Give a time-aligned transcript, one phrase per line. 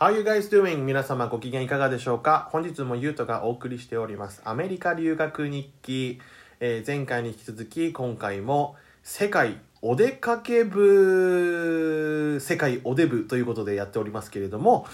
[0.00, 0.84] How you guys doing?
[0.84, 2.48] 皆様ご機嫌いかがでしょうか？
[2.52, 4.40] 本日もゆうとがお送りしております。
[4.44, 6.20] アメリカ留学日記。
[6.60, 14.86] えー前回に引き続き、今回も世界お出かけ部、世界お出部ということでやっておりますけれども、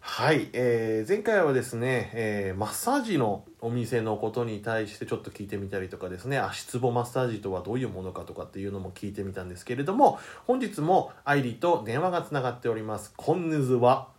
[0.00, 13.12] はい、えー前回はですね、えーマッサージのお店のことに対してちょっと聞いてみたりとかですね、足つぼマッサージとはどういうものかとかっていうのも聞いてみたんですけれども、本日も愛理と電話がつながっております。
[13.18, 14.15] こんぬずは。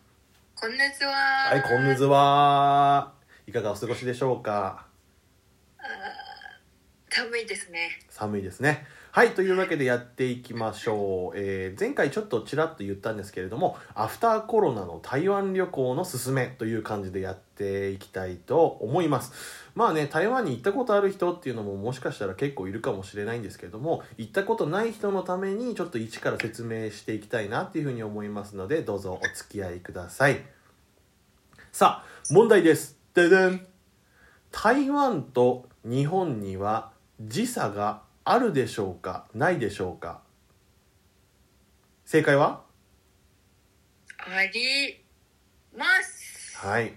[0.60, 1.11] こんにちは。
[1.52, 3.14] はい、こんにちは。
[3.46, 4.86] いかがお過ごしでしょうか？
[7.18, 7.89] 寒いですね。
[8.10, 8.86] 寒いですね。
[9.10, 11.36] はい、というわけでやっていきましょう。
[11.36, 19.34] えー前回ちょっとちらっと言ったんですけれども、アフターコロナの台湾旅行のすすめという感じでやっていきたいと思います。
[19.74, 30.46] まあね、台湾に行ったことある人っていうのももしかしたら結構いるかもしれないんですけれども、行ったことない人のためにちょっと一から説明していきたいなっていうふうに思いますので、どうぞお付き合いください。
[31.72, 33.00] さあ、問題です。
[33.16, 33.66] ででん。
[34.52, 39.25] 台湾と日本には時差があるでしょうか？
[39.33, 40.21] ないでしょうか？
[42.05, 42.61] 正解は？
[44.19, 45.03] あり
[45.75, 46.57] ます。
[46.57, 46.93] はい、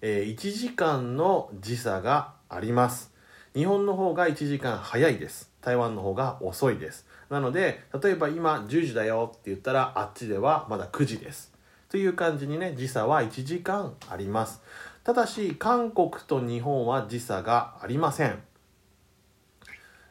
[0.00, 3.12] えー1時間の時差があります。
[3.54, 5.50] 日本の方が1時間早いです。
[5.62, 7.06] 台湾の方が遅いです。
[7.30, 11.52] なので例えば今10時だよって言ったらあっちではまだ9時です。
[11.88, 14.60] という感じにね時差は1時間あります。
[15.02, 18.42] ただし韓国と日本は時差がありません、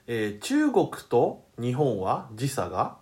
[0.08, 2.98] えー中国と日本は時差が？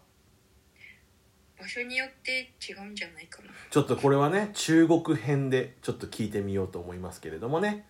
[1.60, 3.50] 場所によって違うんじゃないかな。
[3.70, 7.86] ちょっとこれはね中国編でちょっと聞いてみようと思いますけれどもね。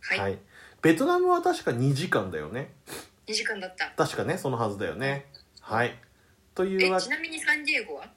[0.00, 0.38] はい。
[0.80, 2.72] ベトナムは確か2時間だよね。
[3.26, 3.90] 2時間だった。
[3.96, 5.26] 確かねそのはずだよね。
[5.60, 5.96] はい。
[6.54, 8.10] というえ、わちなみにサンディエゴは？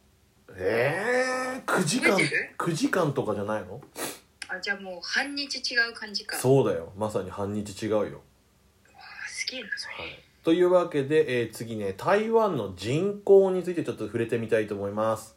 [0.57, 2.11] えー、9時間。
[2.11, 3.81] 覚えてる？9時間とかじゃないの？
[4.47, 6.37] あ、じゃあもう半日違う感じか。
[6.37, 6.39] う。
[6.39, 6.91] そうだよ。
[6.97, 8.09] まさに半日違うよ、わ
[8.93, 9.95] あ、すげえな、それ。
[9.95, 15.35] はい、というわけで、えー次ね台湾の人口についてちょっと触れてみたいと思います。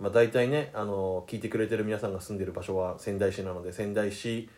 [0.00, 4.48] まあ大体ねあの聞いてくれてる皆さんが住んでる場所は仙台市なので仙台市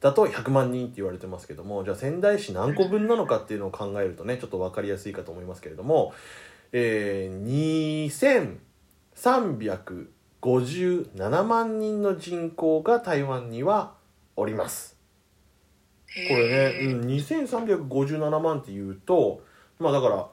[0.00, 6.12] だと100万人って言われてますけどもじゃあ仙台市何個分なのかっていうのを考えるとねちょっと分かりやすいかと思いますけれども、
[6.72, 8.06] えー、
[9.14, 13.94] 2357万人の人口が台湾には
[14.34, 14.91] おります。
[16.14, 17.00] これね、ー。
[17.00, 19.42] うん、2357万っていうと
[19.78, 20.26] まあだから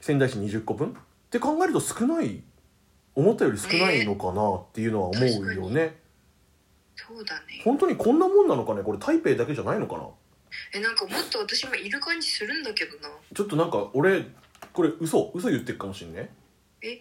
[0.00, 0.88] 仙台市20個分？
[0.90, 0.92] っ
[1.30, 2.42] て考えると少ない
[3.14, 5.98] 思ったより少ないのかなっていうのは思うよね。
[6.96, 7.62] そうだね。
[7.64, 8.82] 本当にこんなもんなのかね？
[8.82, 10.08] これ台北だけじゃないのかな？
[10.74, 13.08] え、なんかもっと私もいる感じするんだけどな。
[13.34, 14.26] ちょっとなんか俺
[14.72, 16.30] これ嘘嘘言ってるかもしんね。
[16.82, 17.00] え、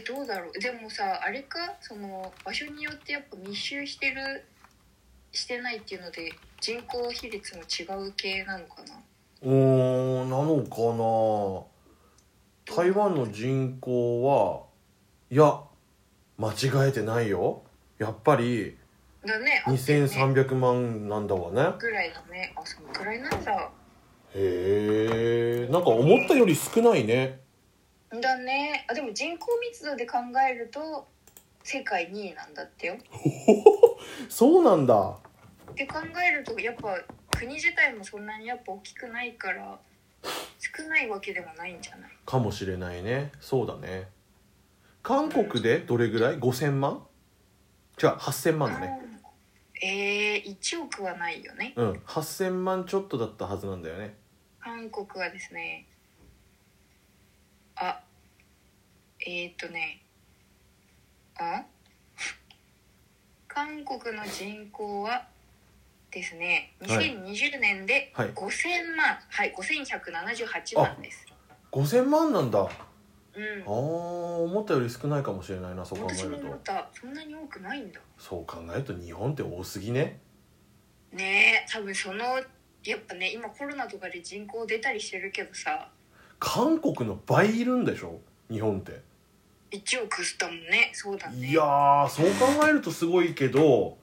[0.00, 0.58] どうだろう？
[0.58, 4.44] でもさ、あれか、その場所によってやっぱ密集してる、
[5.30, 6.32] してないっていうので、
[6.64, 8.94] 人口比率も違う系なのかな？
[9.42, 11.66] うーんなのか
[12.72, 12.74] な？
[12.74, 14.62] 台湾の人口は
[15.30, 15.60] いや
[16.38, 17.64] 間違えてないよ
[17.98, 18.78] やっぱり
[19.26, 22.54] だね2300万なんだわねぐらいだね。
[22.56, 23.70] あ、そのくらいなんだ。
[24.34, 27.40] へえんか思ったより少ないね
[28.10, 28.86] だね。
[28.88, 30.16] あ、でも人口密度で考
[30.50, 31.06] えると、
[31.62, 32.96] 世界2位なんだってよ。
[34.30, 35.18] そうなんだ
[35.74, 36.96] って考えると、やっぱ
[37.36, 39.78] 国自体もそんなにやっぱ大きくないから、
[40.58, 42.10] 少ないわけでもないんじゃない？
[42.24, 43.32] かもしれないね。
[43.40, 44.08] そうだね。
[45.02, 47.04] 韓国でどれぐらい？5000万？
[48.02, 48.98] 違う8000万だね。
[49.00, 49.04] うん
[49.86, 51.74] えー、1億はないよね。
[51.76, 51.92] うん。
[52.06, 54.14] 8000万ちょっとだったはずなんだよね。
[54.60, 55.86] 韓国はですね
[57.76, 58.00] あ
[59.26, 60.00] えー、っとね
[61.36, 61.62] あ？
[63.48, 65.26] 韓国の人口は
[66.14, 66.72] ですね。
[66.80, 67.14] はい。
[67.16, 68.28] 2020年ではい。
[68.30, 69.18] 5000万。
[69.28, 71.26] はい、5178万です。
[71.72, 72.60] 5000万なんだ。
[72.60, 72.68] あ
[73.36, 73.62] うん。
[73.62, 76.72] ー思ったより少ないかもしれないなそう考えると。
[76.92, 78.00] そんなに多くないんだ。
[78.16, 80.20] そう考えると日本って多すぎね。
[81.12, 82.24] ねえ多分その
[82.84, 85.90] やっぱね今コロナとかで人口出たりしてるけどさ。
[86.38, 88.20] 韓国の倍いるんでしょ？
[88.50, 89.00] 日本って。
[89.70, 90.90] 1億だもんね。
[90.92, 91.48] そうだね。
[91.48, 93.98] いやーそう考えるとすごいけど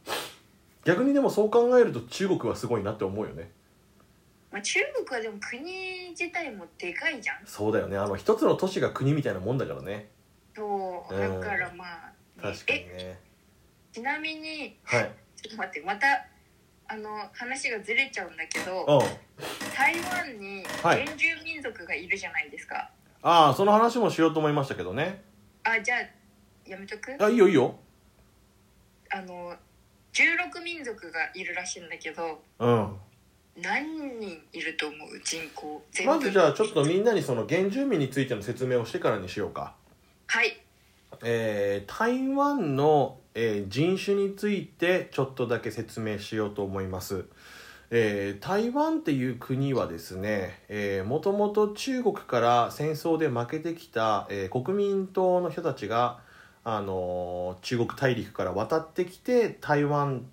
[0.84, 3.52] 逆にでもそう考えると中国はすごいなって思うよね。
[4.52, 7.38] まあ、中国はでも国自体もでかいじゃん。
[7.46, 7.98] そうだよね。
[7.98, 10.10] あの一つの都市が国みたいなもんだからね。
[10.56, 13.20] そううんだからまあ、ね確かにえね
[13.94, 15.12] ちなみにはい。
[15.42, 16.26] ちょっと待ってまた
[16.88, 19.00] あの話がずれちゃうんだけどうん。
[19.74, 21.06] 台湾にはい。
[21.06, 22.90] 原住民族がいるじゃないですか、
[23.22, 25.24] ああその話もしようと思いましたけどね。
[25.64, 27.16] あじゃあやめとく？
[27.24, 27.76] あいいよいいよ。
[29.10, 29.56] あの
[30.14, 32.96] 16民族がいるらしいんだけどうん。
[33.62, 39.76] 何人いると思う人口全まずじゃあちょっとみんなにその原住民についての説明をしてからにしようか。
[40.28, 40.62] はい。
[41.24, 47.26] えー台湾の、えー人種についてちょっとだけ説明しようと思います、
[47.92, 56.20] えー台湾っていう国はですね、えー、もともと中国から戦争で負けてきた、えー国民党の人たちが、
[56.64, 60.26] あの中国大陸から渡ってきて台湾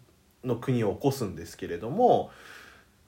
[0.44, 2.30] の国を起こすんですけれども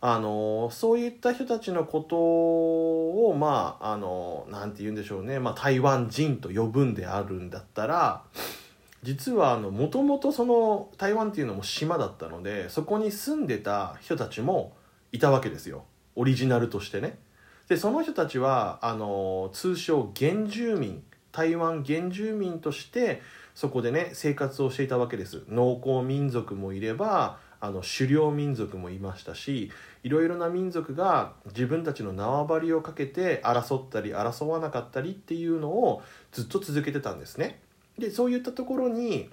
[0.01, 8.23] あのそういった人たちのことをまああのなんて言うんでしょうね、まあ、台湾人と呼ぶんであるんだったら
[9.03, 14.73] 実はもともとその台湾っていうのも島だったのでそこに住んでた人たちも
[15.13, 15.85] いたわけですよ
[16.17, 17.19] オリジナルとしてね。
[17.69, 23.23] でその人たちはあの通称原住民台湾原住民として
[23.55, 29.71] そこでね生活をしていたわけです農耕民族もいればあの狩猟民族もいましたし
[30.03, 37.61] いろいろな民族が自分たちの縄張りをかけて争ったり争わなかったりっていうのをずっと続けてたんですね。
[37.99, 39.29] でそういったところに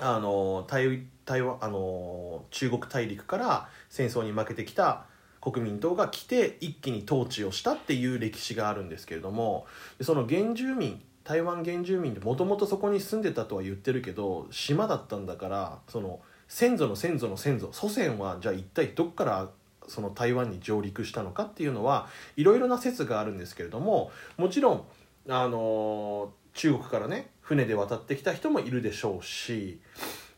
[0.00, 5.06] あの台台湾あの中国大陸から戦争に負けてきた
[5.40, 9.66] 国民党が来て一気に統治をしたっていう歴史があるんですけれども
[10.00, 19.50] その原住民台湾原住民ってもともとそこに住んでたとは言ってるけど島だったんだからその先祖の先祖の先祖祖先はじゃあ一体どっから
[19.88, 22.06] その台湾に上陸したのかっていうのは
[22.36, 24.84] いろいろな説があるんですけれどももちろん
[25.28, 29.80] あの中国からね船で渡ってきた人もいるでしょうし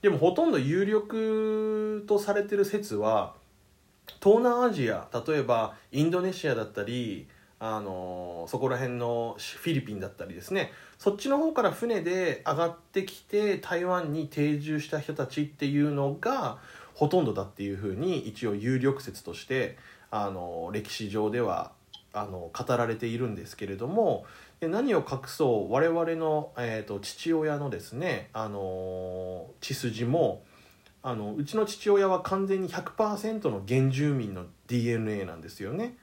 [0.01, 3.35] でもほとんど有力とされてる説は
[4.23, 7.29] 東南アジア例えばインドネシアだったり
[7.61, 16.59] あのそこら辺のフィリピンだったりですねそっちの方から船で上がってきて台湾に定住した人たちっていうのが
[16.95, 19.77] ほとんどだっていうふうに一応有力説として
[20.11, 21.73] あの歴史上では
[22.13, 24.25] あの語られているんですけれども
[24.61, 30.43] で何を隠そう我々の、えー、と父親のですねあの血筋も
[31.03, 35.97] あのうちの父親は完全に100%の原住民の DNA なんですよね。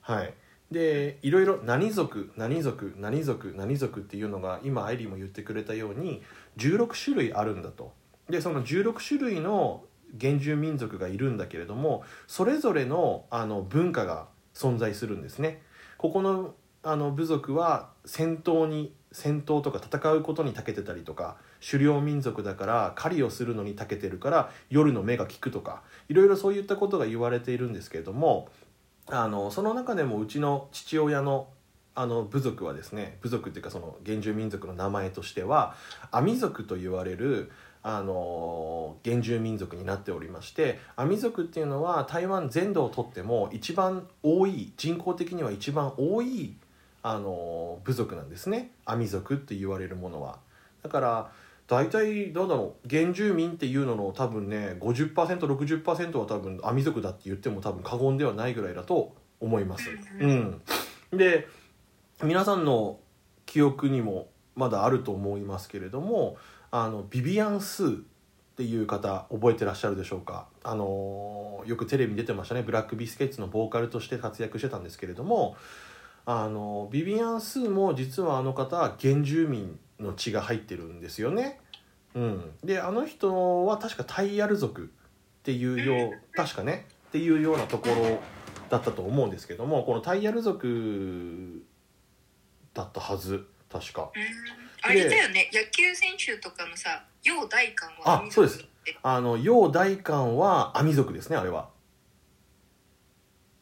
[0.00, 0.32] はい、
[0.70, 6.22] でいろいろ何族何族何族何族っていうのが今アイリーも言ってくれたように
[6.58, 7.92] 16種類あるんだと。
[8.28, 9.84] でその16種類の
[10.20, 15.62] 原住民族がいるんだけれどもそれぞれのあの文化が存在するんですね。
[15.96, 21.36] ここのあの部族は戦闘に戦闘とか戦うことに長けてたりとか
[21.68, 28.48] 狩猟民族だから狩りをするのに長けてるから夜の目が利くとかいろいろそういったことが言われているんですけれども
[29.10, 31.48] あのその中でもうちの父親の
[31.94, 35.74] あの部族はですね部族っていうかその原住民族の名前としては
[36.12, 37.50] アミ族と言われる
[37.82, 46.54] あの原住民族になっておりましてアミ族っていうのは台湾全土をとっても一番多い人口的には一番多い
[47.02, 48.72] あの部族なんですね。
[48.84, 50.38] アミ族って言われるものは。
[50.82, 51.30] だから
[51.68, 59.90] 大体どうだろう原住民っていうのの多分ね 50%60% は多分アミ族だって言っても多分過言ではないぐらいだと思います。
[60.18, 60.62] うん、
[61.12, 61.46] で
[62.24, 62.98] 皆さんの
[63.44, 66.38] 記憶にもまだあると思いますけれども
[66.70, 68.02] あのビビアン・スーっ
[68.56, 70.48] ていう方覚えてらっしゃるでしょうか？
[70.64, 72.62] あのよくテレビに出てましたね。
[72.62, 75.56] ブラックビスケッツのボーカルとして活躍してたんですけれども
[76.24, 81.60] あのビビアン・スーも実はあの方は原住民の血が入ってるんですよね。
[82.14, 84.86] うん、であの人は確かタイヤル族っ
[85.42, 88.20] ていうよう確かねっていうようなところ
[88.70, 91.62] だったと思うんですけどもこのタイヤル族
[92.74, 94.10] だったはず確か。
[94.14, 98.64] うんあれだよね野球選手とかのさ楊大官はあそうです
[99.02, 101.68] あの楊大官はアミ族ですねあれは。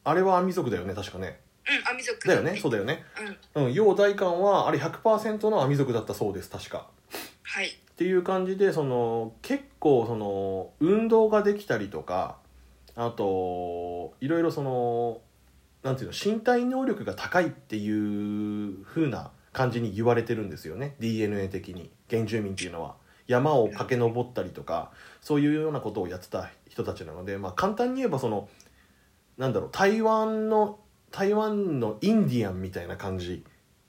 [0.03, 1.41] あれは族だよね確かね。
[1.69, 3.03] うんアミ族だよねそうだよね。
[3.55, 3.65] うん。
[3.65, 6.87] うん、楊大官はあれ100%のアミ族だったそうです確か。
[7.43, 7.67] はい。
[7.67, 12.37] っていう感じでその結構その運動ができたりとか
[12.95, 15.21] あといろいろその
[15.83, 20.95] なんていうの身体能力が高いっていう風な感じに言われてるんですよね。
[20.99, 21.91] DNA 的に。
[22.09, 22.95] 原住民っていうのは。
[23.27, 28.47] 山を駆け上ったりとかそういうようなことをやってた人たちなので、まあ、簡単に言えばその
[29.37, 30.79] なんだろう台湾の
[31.11, 33.43] 台湾のインディアンみたいな感じ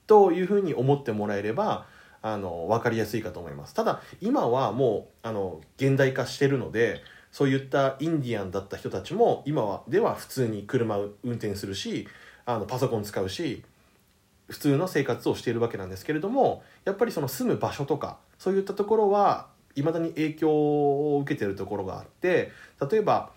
[0.06, 1.86] というふうに思ってもらえれば
[2.22, 3.74] あの分かりやすいかと思います。
[3.74, 12.08] ただ今はもうあの現代化してるのでそういったインディアンだった人たちも今はでは普通に車を運転するし
[12.46, 13.62] あのパソコン使うし
[14.48, 22.50] 普通の生活をしているわけなんですけれどもやっぱりその住む場所とかそういったところはいまだに影響を受けてるところがあって
[22.90, 23.30] 例えば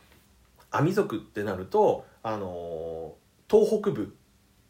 [0.71, 3.13] アミ族ってなるとあの
[3.51, 4.15] 東北部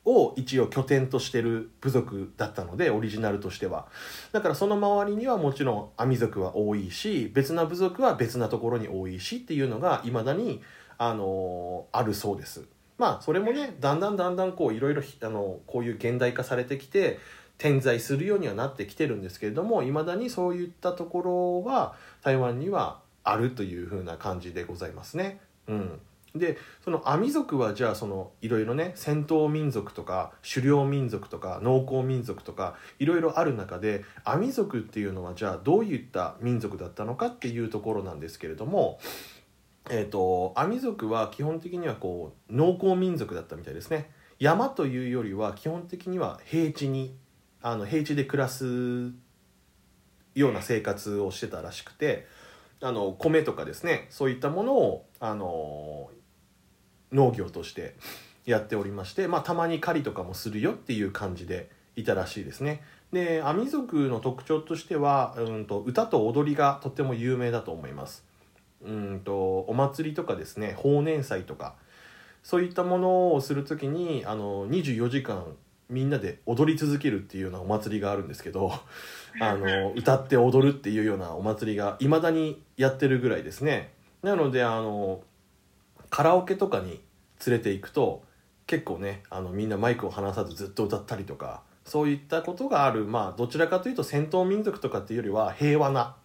[0.05, 3.88] を一応拠点としてる部族だったのでオリジナルとしては。
[4.31, 10.61] だからその周りにはもちろんアミ族は多いし別な部族は別なところに多いしっていうのがいまだに
[10.97, 12.63] あのあるそうです。
[12.97, 17.19] まあそれもねだんだんだんだんこういろいろあのこういう現代化されてきて
[17.57, 25.39] 点在するようにはなってきてるんですけれどもいまだにそういったところは台湾にはあるというふうな感じでございますね。
[25.67, 26.00] うん、
[26.35, 39.00] でそのアミ族はじゃあそのいろいろね戦闘民族とか狩猟民族とか農耕民族とかいろいろある中でアミ族っていうのはじゃあどういった民族だったのかっていうところなんですけれども。
[39.89, 47.17] えーと、アミ族は基本的にはこう農耕民族だったみたいですね山というよりは基本的には平地に
[47.63, 49.11] あの平地で暮らす
[50.35, 52.27] ような生活をしてたらしくて
[52.81, 56.09] あの米とかですねそういったものをあの
[57.12, 57.96] 農業として
[58.46, 62.84] やっておりまして、まあ、たまに狩りとかもするよっていう感じでいたらしいですね。
[63.12, 68.24] でアミ族の特徴としては、うんと、歌と踊りがとっても有名だと思います。
[68.84, 71.75] うんとお祭りとかですね法年祭とか
[72.44, 75.56] そういったものをする時にあの24時間
[75.89, 78.72] みんなで踊り続けるっていうようなお祭りがあるんですけど
[79.39, 85.22] あの歌って踊るっていうようなお祭りがいまだにやってるぐらいですねなのであの
[86.12, 87.01] カラオケとかに
[87.48, 88.24] 連れて行くと
[88.68, 96.15] 結構ねあのみんなマイクを離さずずっと歌ったりとかそういったことがあるまあどちらかというと戦闘民族とかっていうよりは平和な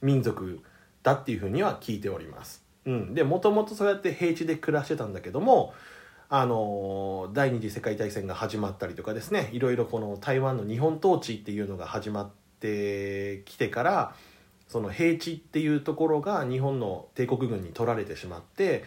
[0.00, 0.60] 民族
[1.02, 2.64] だっていうふうには聞いております。
[2.86, 5.72] うん、でもともとそうやって平地で暮らしてたんだけども
[6.28, 14.14] あの第二次世界大戦が始まったりとかですねいろいろこの台湾の日本統治っていうのが始まってきてから
[14.68, 18.84] その平地っていうところが日本の帝国軍に取られてしまって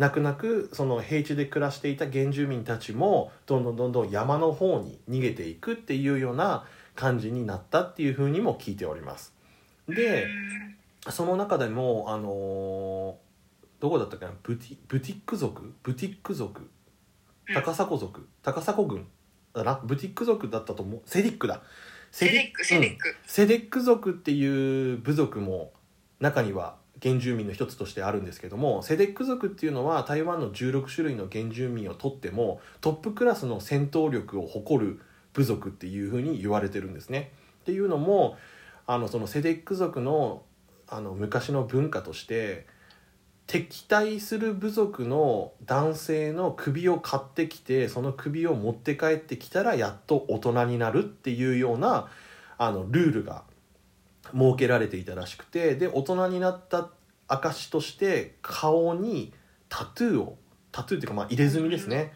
[0.00, 6.64] 泣く泣くその平地で暮らしていた原住民たちもどんどんどんどん山の方に逃げていくっていうような
[6.94, 9.34] 感じになったっていうふうにも聞いております。
[9.86, 10.26] で
[11.10, 13.18] その中でもあの
[13.78, 14.32] どこだったっけな？
[14.42, 15.74] ブティブティック族？
[15.82, 16.70] ブティック族？
[17.52, 18.26] 高砂族？
[18.42, 19.06] 高砂軍
[19.52, 19.80] だな？
[19.84, 21.02] ブティック族だったと思う？
[21.04, 21.60] セディックだ。
[22.10, 25.72] セディックセディック、うん、セデック族っていう部族も
[26.20, 35.00] 中には原住民の一つとしてあるんですけどもセデック族っていうのは台湾の16種類の原住民をとってもトップクラスの戦闘力を誇る
[35.32, 37.32] 部族っていうふうに言われてるんですね。
[37.62, 38.36] っていうのも
[38.86, 40.42] あのそのセデック族の
[40.88, 42.66] あの昔の文化として
[43.46, 52.08] 敵対する部族の男性の首を買ってきてその首を持って帰ってきたらやっと大人になるっていうような
[52.58, 53.44] あのルールが
[54.32, 56.88] 設けられていたらしくてで大人になった
[57.28, 59.32] 証として顔に
[59.68, 60.36] タトゥーを
[60.72, 62.12] タトゥーっていうかまあ入れ墨ですね。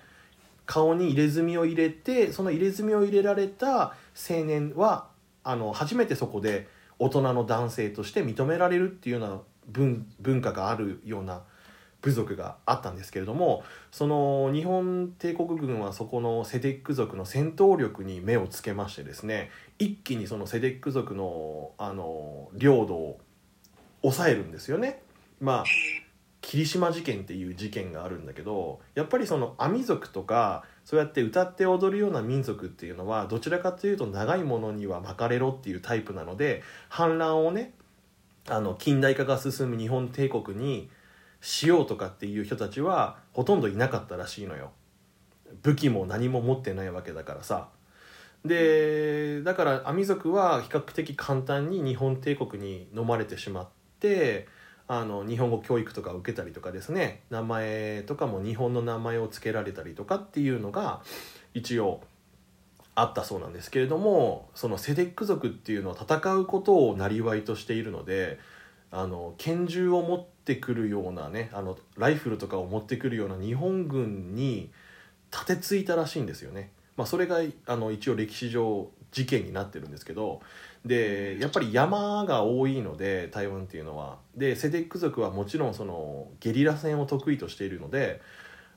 [0.67, 3.95] 顔に入れ墨を入れてその入れ墨を入れられた
[4.29, 5.09] 青年は
[5.43, 6.69] あの初めてそこで
[6.99, 11.43] 大人の男性として認められるっていうような文文化があるような
[12.01, 23.19] 部族があったんですけれどもその日本帝国軍はそこのセデック族の戦闘力に目をつけましてですね一気にそのセデック族のあの領土を
[24.03, 25.03] 抑えるんですよね。
[25.41, 25.65] まあ
[26.45, 37.73] 霧島事件っていう事件があるんだけどやっぱりそのアミ族とかそうやって歌って踊るような民族っていうのはどちらかというと長いものには巻かれろっていうタイプなので反乱をね
[38.47, 40.91] あの近代化が進む日本帝国に
[41.41, 44.73] しようとかっていう人たちはほとんどいなかったらしいのよ
[45.63, 47.69] 武器も何も持ってないわけだからさ
[48.45, 53.69] でだからアミ族は比較的簡単に日本帝国に飲まれてしまっ
[54.01, 54.47] て
[54.87, 61.03] あの日本語教育とか受けたりとかですね名前とかも日本の名前を付けられたりとかっていうのが
[61.55, 62.03] 一応
[62.95, 68.39] あったそうなんですけれどもそのセデック族っていうのは戦うことを生りとしているので
[68.91, 74.71] あの拳銃を持ってくるようなねあのライフルとかを持ってくるような日本軍に
[75.33, 76.71] 立てついたらしいんですよね。
[76.97, 80.41] まあ、それがあの一応歴史上事件になってるんですけど
[80.85, 84.19] でやっぱり山が多いので台湾っていうのは。
[84.37, 88.21] でセデック族はもちろんそのゲリラ戦を得意としているので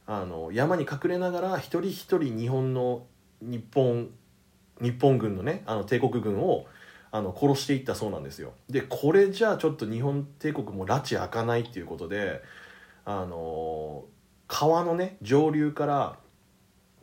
[0.06, 3.06] あの山に隠れながら一人一人日本の
[3.42, 4.10] 日本
[4.80, 6.66] 日本軍のねあの帝国軍を
[7.12, 8.54] あの殺していったそうなんですよ。
[8.70, 12.44] でこれじゃあちょっと日本帝国も拉致開かないっていうことで
[13.06, 14.06] あの
[14.48, 16.20] 川のね上流から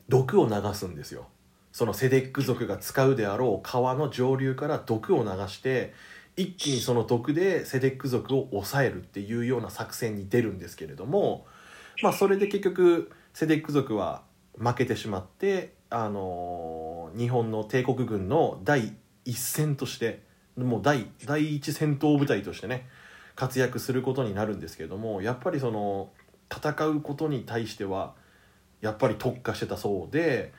[0.08, 1.26] 毒を流すんですよ。
[1.72, 5.92] そのセデック族が使うであろう川の上流から毒を流して
[6.36, 11.46] 一気にその毒でセデック族を抑えるっていうような作戦に出るんですけれども、
[12.02, 14.22] まあ、それで結局セデック族は
[14.56, 16.84] 負けてしまって、あのー
[17.14, 18.92] 日本の帝国軍の第
[19.24, 20.22] 一線として
[20.56, 22.86] もう第第一戦闘部隊としてね
[23.34, 26.10] 活躍することになるんですけれどもやっぱりその
[26.54, 28.14] 戦うことに対しては
[28.84, 30.52] やっぱり特化してたそうで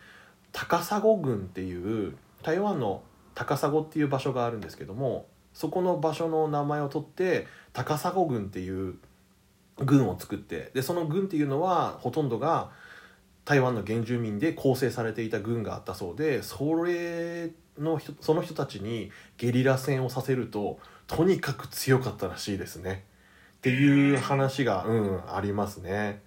[0.52, 3.04] 高砂軍っていう台湾の
[3.36, 8.96] 高砂っていう場所があるんですけどもそこの場所の名前を取って高砂軍っていう
[9.78, 12.72] 軍を作ってでその軍っていうのはほとんどが
[13.44, 23.04] 台湾の原住民で構成されていた軍があったそうでそれの人その人たちにゲリラ戦をさせるととにかく強かったらしいですね。
[23.58, 26.22] っていう話が、うん、ありますね。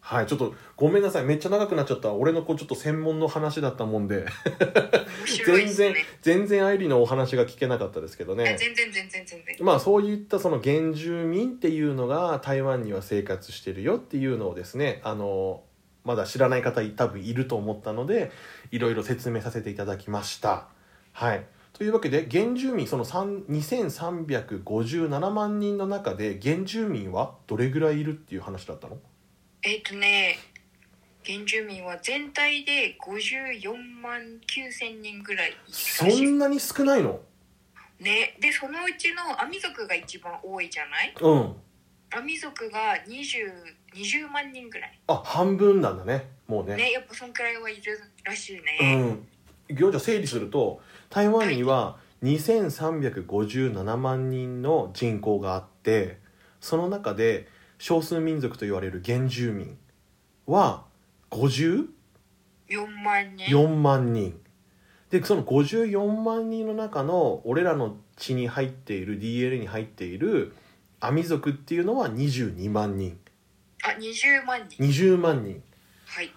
[0.00, 1.24] はいちょっとごめんなさい。
[1.24, 2.12] めっちゃ長くなっちゃった。
[2.12, 4.26] 俺のこうちょっと専門の話だったもんで。
[5.46, 8.44] 全然全然愛理のお話が聞けなかったですけどいね。
[8.44, 9.56] や全然全然全然。
[9.60, 15.62] まあそういったその原住民っていうのが台湾には生活してるよっていうのをですねあの
[16.04, 18.32] まだ知らない方多分いると思ったので
[18.70, 20.68] いろいろ説明させていただきました。
[21.12, 21.44] はい。
[21.72, 28.98] というわけで原住民その3 2357万人の中で原住民はどれぐらいいるっていう話だったの？
[29.62, 30.38] えっ、とね
[31.24, 37.20] 原住民は全体で54万9千人ぐらいそんなに少ないの？
[38.00, 38.36] ね。
[38.40, 41.14] でそのうちのアミ族が一番多いじゃない？
[41.20, 41.56] うん。
[42.12, 43.52] アミ族が 20,
[43.94, 44.98] 20万人ぐらい。
[45.06, 46.26] あ半分なんだね。
[46.48, 46.76] もうね。
[46.76, 49.28] ねやっぱそんくらいはいるらしいうね、ん。
[49.68, 56.18] 行者整理すると台湾には2357万人の人口があって
[56.60, 57.46] その中で
[57.80, 59.76] 少数民族と言われる原住民
[60.46, 60.84] は
[61.30, 61.88] 54
[62.68, 63.82] 4万人？
[63.82, 64.38] 万人。
[65.08, 70.54] でその54万人の中の俺らの血に入っている DNA に入っている
[71.00, 73.18] アミ族っていうのは22万人。
[73.82, 74.84] あ20万人。
[74.84, 75.62] 20万人。
[76.04, 76.26] はい。
[76.26, 76.30] へ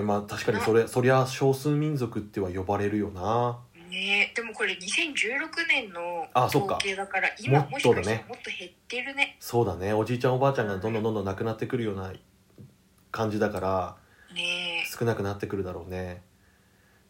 [0.00, 3.58] えまあ確かにそれそりゃ少数民族っては呼ばれるよな
[3.90, 4.32] ね。
[4.34, 8.02] でもこれ2016年の統計だから今もしとだね。
[8.02, 9.36] かしたらもっと減ってるね。
[9.40, 9.92] そうだね。
[9.92, 12.12] おじいちゃんおばあちゃんがどんどんどんどん亡くなってくるような
[13.10, 13.96] 感じだから
[14.34, 16.22] ね少なくなってくるだろうね。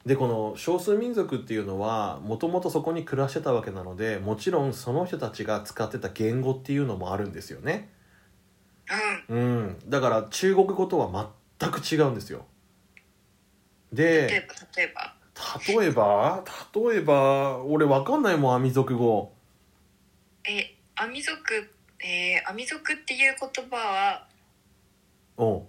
[0.07, 7.91] でこの少数民族っていうのはもともとそこに暮らしてたわけなのでもちろんその人たちが使ってた言語っていうのもあるんですよね。
[9.29, 9.37] うん。
[9.37, 9.79] うん。
[9.89, 12.47] だから中国語とは全く違うんですよ。
[13.93, 15.15] 例えでば例えば
[15.67, 19.33] 例えば例えば俺わかんないもんアミ族語。
[20.49, 21.71] えアミ族
[22.03, 24.27] えー、アミ族っていう言葉は
[25.37, 25.45] う。
[25.45, 25.63] ん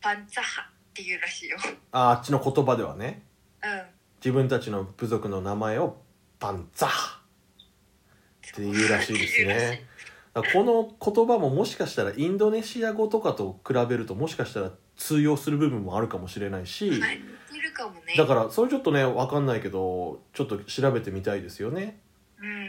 [0.00, 1.56] パンツァハっていうらしいよ。
[1.92, 3.22] ああっちの言葉ではね。
[3.62, 3.82] うん。
[4.16, 5.96] 自分たちの部族の名前を
[6.38, 9.86] パンザーっていうらしいですね。
[10.34, 22.00] この言葉ももしかしたらインドネシア語とかと比べるともしかしたら通用する部分もあるかもしれないしはい似てるかもねだからそれちょっとね分かんないけどちょっと調べてみたいですよね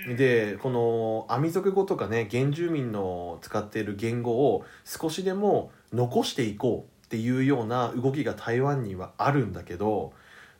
[0.07, 10.13] うんでこのアミ族語とかね原住民の使っている言語を少しでも残していこうっていうような動きが台湾にはあるんだけど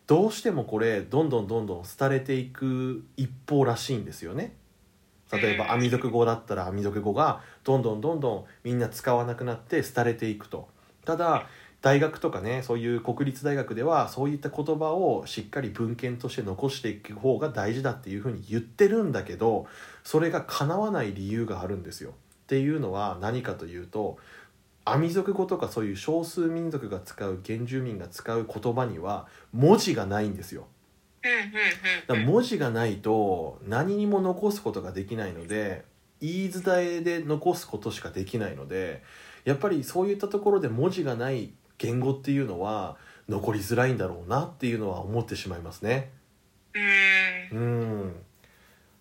[0.07, 4.55] どうしてもこれどんどんどんどん廃れていく一方らしいんですよね。
[5.31, 10.67] 例えばうんアミ族語だったらアミ族語がどんどんどんどんみんな使わなくなって廃れていくと。
[11.05, 11.47] ただ
[11.81, 19.67] 大学とかねそういう国立大学ではそういった言葉をしっかり文献として残していく方が大事だっていうふうに言ってるんだけど
[20.03, 22.11] それが叶わない理由があるんですよ。
[22.11, 24.17] っていうのは何かというと
[24.83, 30.67] アミ族語とかそういう少数民族が使う原住民が使う言葉には文字がないんですよ。
[32.07, 35.83] だ文字がないと何にも残すことができないので
[36.21, 36.63] 言い伝
[36.97, 39.03] えで残すことしかできないので
[39.45, 42.97] やっぱりそういったところで文字がない言語っていうのは
[43.29, 46.11] 残りづらいんだろうなっていうのは思ってしまいますね。
[47.51, 47.57] うん。
[47.57, 47.63] う
[48.05, 48.15] ん。